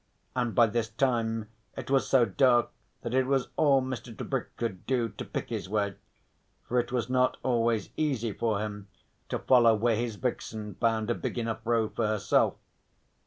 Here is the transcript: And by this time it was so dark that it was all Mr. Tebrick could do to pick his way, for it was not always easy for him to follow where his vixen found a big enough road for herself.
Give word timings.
And 0.35 0.55
by 0.55 0.65
this 0.65 0.89
time 0.89 1.47
it 1.77 1.91
was 1.91 2.07
so 2.09 2.25
dark 2.25 2.71
that 3.03 3.13
it 3.13 3.27
was 3.27 3.49
all 3.55 3.83
Mr. 3.83 4.17
Tebrick 4.17 4.57
could 4.57 4.83
do 4.87 5.09
to 5.09 5.23
pick 5.23 5.49
his 5.49 5.69
way, 5.69 5.93
for 6.67 6.79
it 6.79 6.91
was 6.91 7.07
not 7.07 7.37
always 7.43 7.91
easy 7.97 8.31
for 8.33 8.57
him 8.61 8.87
to 9.29 9.37
follow 9.37 9.75
where 9.75 9.95
his 9.95 10.15
vixen 10.15 10.73
found 10.73 11.11
a 11.11 11.13
big 11.13 11.37
enough 11.37 11.59
road 11.65 11.95
for 11.95 12.07
herself. 12.07 12.55